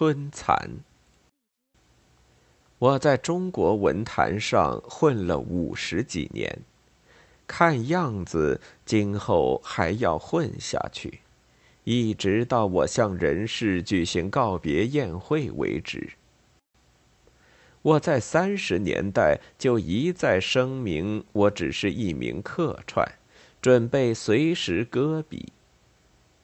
[0.00, 0.84] 春蚕。
[2.78, 6.60] 我在中国文坛上混了五十几年，
[7.48, 11.18] 看样子今后还要混下去，
[11.82, 16.10] 一直到我向人世举行告别宴会为止。
[17.82, 23.04] 我在三十年代就一再声明，我只是一名客串，
[23.60, 25.52] 准备随时搁笔。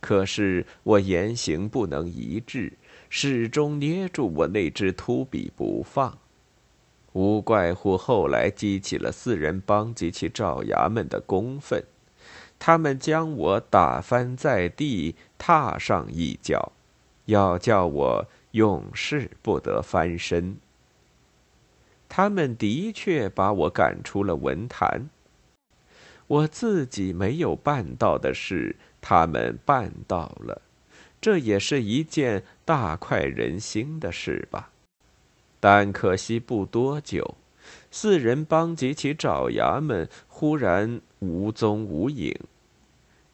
[0.01, 2.73] 可是我言行不能一致，
[3.17, 6.19] 始终捏住我那只秃笔不放，
[7.13, 11.85] 无怪乎后来激起了四人帮及其爪牙们的公愤，
[12.59, 16.73] 他们将我打翻在地，踏上一脚，
[17.27, 20.57] 要叫我永世不得翻身。
[22.09, 25.09] 他们的确把我赶出了文坛。
[26.27, 28.75] 我自己没有办到的事。
[29.01, 30.63] 他们办到了，
[31.25, 34.69] 这也是一件大快人心的事吧。
[35.59, 37.37] 但可惜不多久，
[37.91, 42.39] 四人帮及其爪牙们忽然无踪无影。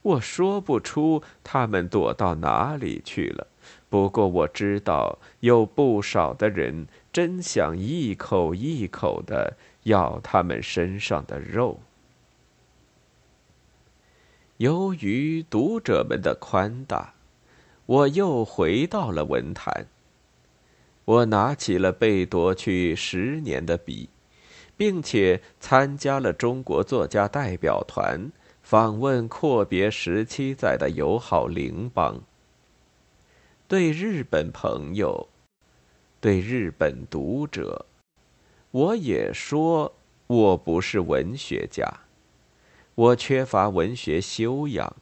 [0.02, 3.48] 我说不出他们躲到哪里去了。
[3.88, 11.80] 不过我知道有不少的人真想一口一口的咬他们身上的肉。
[14.58, 17.14] 由于读者们的宽大，
[17.90, 19.88] 我又回到了文坛。
[21.04, 24.08] 我拿起了被夺去十年的笔，
[24.76, 28.30] 并且参加了中国作家代表团
[28.62, 32.22] 访问阔别十七载的友好邻邦。
[33.66, 35.28] 对日本朋友，
[36.20, 37.86] 对日本读者，
[38.70, 39.92] 我也说
[40.28, 41.92] 我不是文学家。
[42.94, 44.94] 我缺乏文学修养，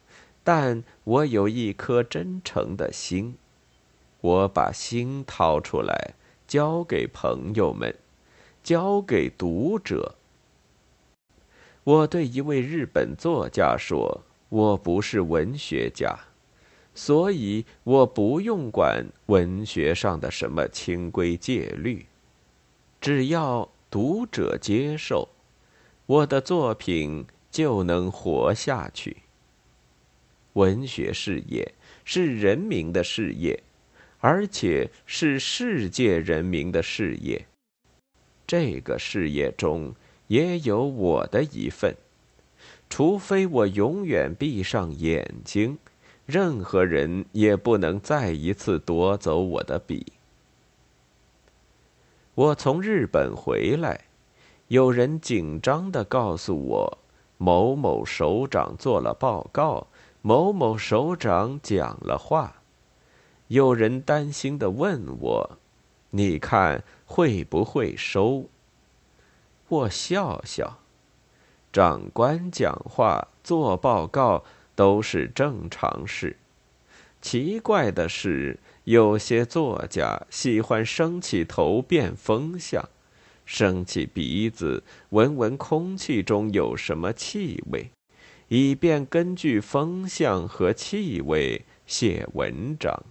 [0.51, 3.37] 但我有一颗真诚的心。
[4.23, 6.15] 我把心掏出来，
[6.47, 7.95] 交给朋友们，
[8.63, 10.15] 交给读者。
[11.85, 16.19] 我对一位日本作家说：“我不是文学家，
[16.95, 22.07] 所以我不用管文学上的什么清规戒律，
[23.03, 25.29] 只要读者接受
[26.07, 29.17] 我的作品。”就能活下去。
[30.59, 31.73] 文学事业
[32.05, 33.63] 是人民的事业，
[34.19, 37.47] 而且是世界人民的事业。
[38.45, 39.95] 这个事业中
[40.27, 41.95] 也有我的一份，
[42.91, 45.79] 除非我永远闭上眼睛，
[46.27, 50.13] 任何人也不能再一次夺走我的笔。
[52.35, 54.01] 我从日本回来，
[54.67, 56.99] 有人紧张的告诉我。
[57.41, 59.87] 某某首长做了报告，
[60.23, 62.63] 某某首长讲了话。
[63.49, 65.59] 有人担心的问我
[66.11, 68.47] ：“你看会不会收？”
[69.69, 70.79] 我笑笑
[71.73, 76.37] ：“长官讲话、做报告都是正常事。
[77.21, 82.89] 奇怪的是，有些作家喜欢升起头，变风向。”
[83.47, 87.91] 升起鼻子，闻闻空气中有什么气味，
[88.49, 93.05] 以便根据风向和气味写文章。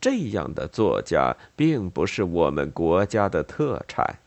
[0.00, 4.18] 这样的作家并不是我们国家的特产，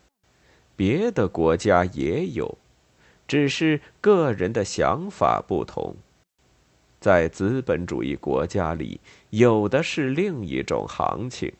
[0.75, 2.57] 别的国家也有，
[3.27, 5.95] 只是个人的想法不同。
[6.99, 8.99] 在资本主义国家里，
[9.29, 11.53] 有的是另一种行情。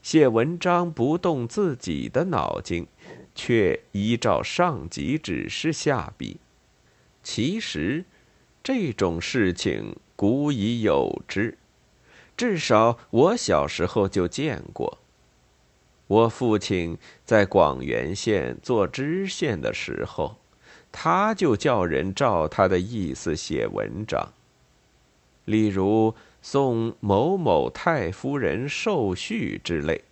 [0.00, 2.86] 写文章不动自己的脑筋，
[3.34, 6.36] 却依照上级指示下笔。
[7.24, 8.04] 其实，
[8.62, 11.58] 这种事情古已有之，
[12.36, 14.98] 至少我小时候就见过。
[16.06, 20.36] 我父亲在广元县做知县的时候，
[20.92, 24.32] 他就叫人照他的意思写文章，
[25.46, 26.14] 例如。
[26.46, 30.04] 送某某太夫人寿序之类。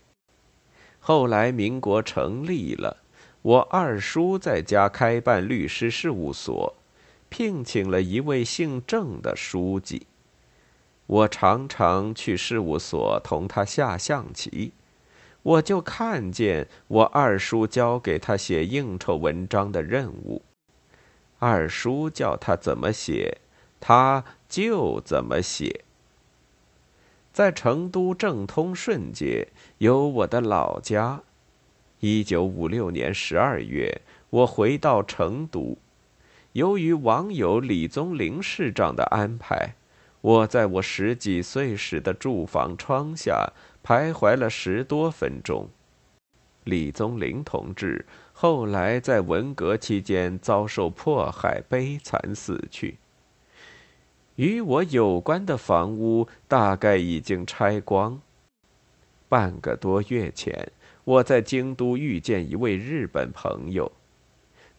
[0.99, 3.03] 后来民国成立了，
[3.43, 6.75] 我二叔在家开办律师事务所，
[7.33, 10.07] 聘请了一位姓郑的书记。
[11.07, 14.73] 我常常去事务所同他下象棋，
[15.43, 20.43] 我就看见我二叔交给他写应酬文章的任务，
[21.39, 23.39] 二叔叫他怎么写，
[23.81, 25.85] 他就怎么写。
[27.33, 31.23] 在成都正通顺街有我的老家。
[32.01, 35.79] 一九五六年十二月，我回到成都，
[36.53, 39.75] 由于网友李宗林市长的安排，
[40.21, 43.51] 我在我十几岁时的住房窗下
[43.83, 45.71] 徘徊了十多分钟。
[46.65, 48.05] 李宗林同志
[48.35, 52.99] 后来在文革期间遭受迫害，悲惨死去。
[54.37, 58.21] 与我有关的房屋大概已经拆光。
[59.29, 60.71] 半个多月前，
[61.05, 63.91] 我在京都遇见一位日本朋友，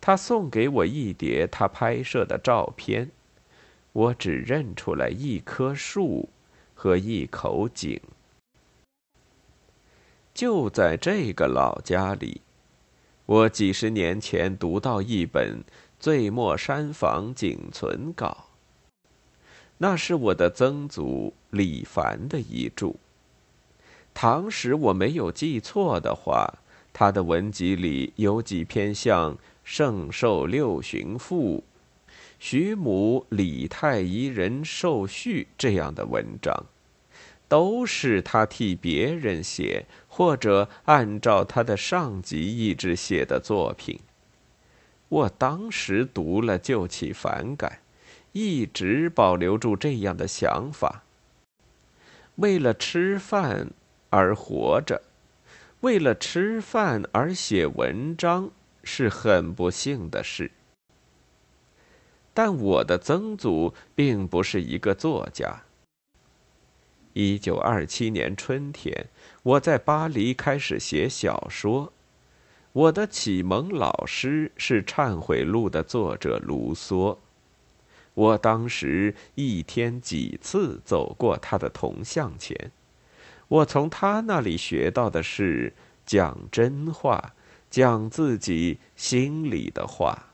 [0.06, 3.10] 他送给我一叠他拍摄的照片。
[3.94, 6.28] 我只认出来一棵树
[6.74, 8.02] 和一口井。
[10.34, 12.42] 就在这个老家里，
[13.26, 15.62] 我几十年前读到一本
[15.98, 18.48] 《醉墨山房景存稿》，
[19.78, 22.96] 那是我的曾祖李凡的遗著。
[24.14, 26.56] 唐时我没有记错的话，
[26.92, 31.64] 他的文集里有几篇像《圣寿六旬赋》。
[32.40, 36.66] 徐母李太医人受序这样的文章，
[37.48, 44.00] 都是他替别人写或者按照他的上级意志写的作品。
[45.08, 47.80] 我当时读了就起反感，
[48.34, 51.04] 一直保留住这样的想法。
[52.36, 53.70] 为了吃饭
[54.10, 55.02] 而活着，
[55.82, 58.50] 为了吃饭而写文章，
[58.84, 60.52] 是很不幸的事。
[62.34, 65.64] 但我的曾祖并不是一个作家。
[67.14, 69.08] 一九二七年春天，
[69.44, 71.94] 我在巴黎开始写小说。
[72.72, 77.20] 我的启蒙老师是《忏悔录》的作者卢梭。
[78.16, 82.72] 我当时一天几次走过他的铜像前，
[83.48, 87.36] 我从他那里学到的是讲真话，
[87.74, 90.28] 讲自己心里的话。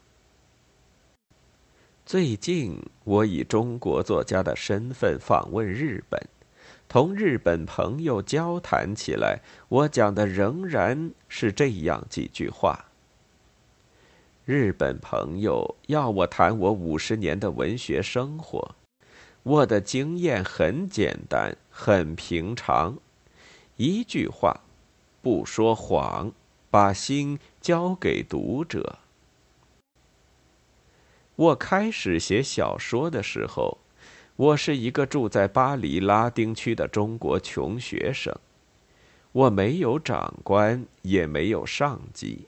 [2.05, 6.21] 最近，我以中国作家的身份访问日本，
[6.89, 9.39] 同日本朋友交谈起来，
[9.69, 12.87] 我讲的仍然是这样几句话。
[14.43, 18.75] 日本朋友要我谈我五十年的文学生活，
[19.43, 22.97] 我的经验很简单，很平常，
[23.77, 24.59] 一句话，
[25.21, 26.33] 不说谎，
[26.69, 28.99] 把心交给读者。
[31.35, 33.77] 我开始写小说的时候，
[34.35, 38.35] 我是一个住在巴黎拉丁区的中国穷学生，
[39.31, 42.47] 我没有长官，也没有上级。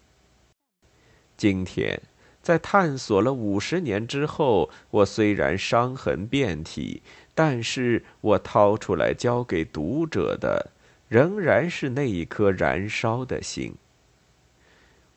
[1.38, 2.02] 今天，
[2.44, 7.02] 在探索了五十年之后，我虽然伤痕遍体，
[7.34, 10.72] 但是我掏出来交给读者的，
[11.08, 13.74] 仍然是那一颗燃烧的心。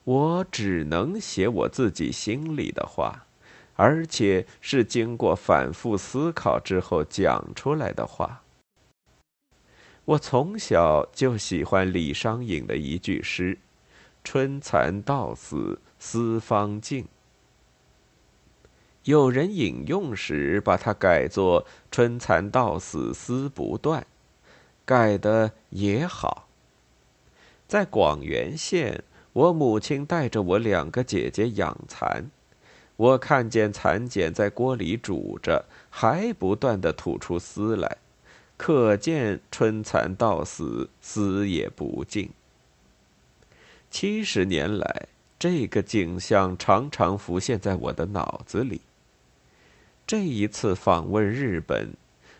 [0.05, 3.25] 我只能写我自己心里的话。
[3.75, 8.41] 而且是经过反复思考之后讲出来的话。
[10.05, 13.57] 我从小就喜欢李商隐的一句诗
[14.23, 17.05] ：“春蚕到死丝方尽。”
[19.03, 24.05] 有人引用时把它改作“春蚕到死丝不断”，
[24.85, 26.47] 改的也好。
[27.67, 29.03] 在广元县，
[29.35, 32.31] 我母亲带着我两个姐姐养蚕。
[32.95, 37.97] 我看见蚕茧在锅里煮着，还不断的吐出丝来，
[38.55, 42.29] 可见春蚕到死，丝也不尽。
[43.91, 48.79] 七十年来，这个景象常常浮现在我的脑子里。
[50.07, 51.89] 这一次访问日本，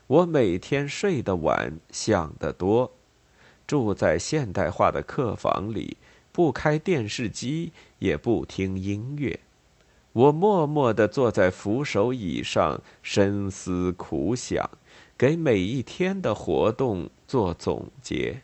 [0.07, 2.89] 我每天睡得晚，想得多，
[3.67, 5.97] 住在现代化的客房里，
[6.35, 9.39] 不开电视机，也不听音乐。
[10.11, 14.69] 我默默地坐在扶手椅上，深思苦想，
[15.17, 18.41] 给每一天的活动做总结。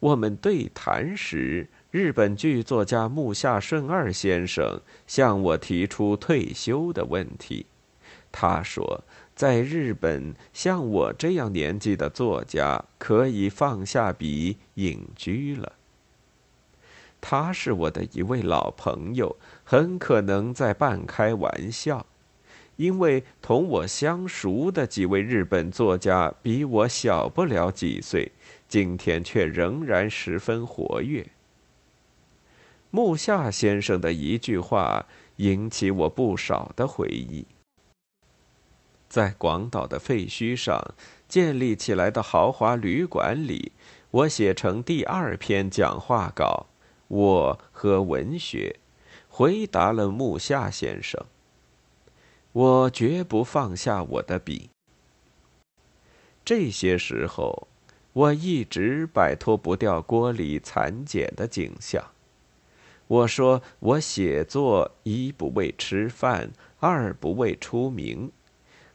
[0.00, 7.66] 我们对谈时，日本剧作家木下顺二先生向我提出退休的问题。
[8.38, 9.02] 他说，
[9.34, 15.72] 在日本，像我这样年纪的作家可以放下笔隐居了。
[17.18, 22.04] 他是我的一位老朋友，很可能在半开玩笑，
[22.76, 28.32] 因为同我相熟的几位日本作家比我小不了几岁，
[28.68, 31.26] 今天却仍然十分活跃。
[32.90, 37.46] 木下先生的一句话引起我不少的回忆。
[39.08, 40.94] 在广岛的废墟上
[41.28, 43.72] 建立起来的豪华旅馆里，
[44.10, 46.66] 我写成第二篇讲话稿。
[47.08, 48.80] 我和文学
[49.28, 51.24] 回答了木下先生。
[52.52, 54.70] 我绝不放下我的笔。
[56.44, 57.68] 这些时候，
[58.12, 62.02] 我一直摆脱不掉锅里残茧的景象。
[63.06, 68.32] 我说，我写作一不为吃饭，二不为出名。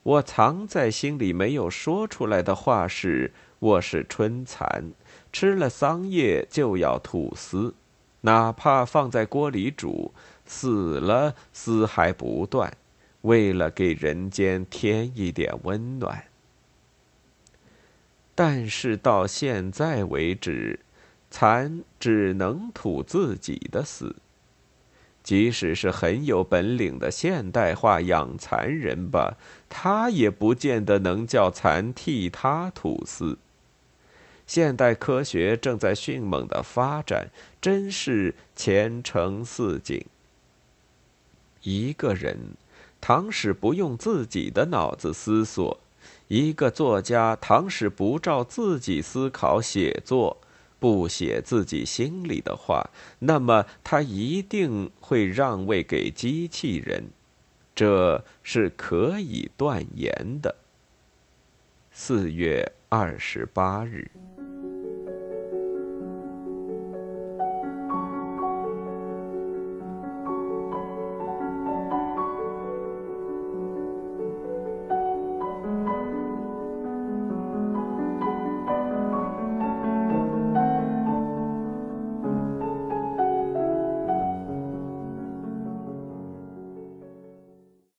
[0.04, 4.94] 我藏在心里没有说出来的话是：我是春蚕，
[5.32, 7.76] 吃了桑叶就要吐丝，
[8.22, 10.12] 哪怕放在锅里煮，
[10.44, 12.76] 死了丝还不断。
[13.22, 16.24] 为了给人间添一点温暖，
[18.34, 20.80] 但是到现在为止，
[21.30, 24.16] 蚕只能吐自己的丝。
[25.24, 29.38] 即使是很有本领的现代化养蚕人吧，
[29.70, 33.38] 他也不见得能叫蚕替他吐丝。
[34.48, 37.30] 现代科学正在迅猛的发展，
[37.62, 40.06] 真是前程似锦。
[41.64, 42.38] 一个人。
[43.04, 45.80] 倘使不用自己的脑子思索，
[46.28, 50.38] 一个作家倘使不照自己思考写作，
[50.82, 57.12] 不写自己心里的话，那么他一定会让位给机器人，
[57.76, 60.56] 这是可以断言的。
[61.92, 64.10] 四月二十八日。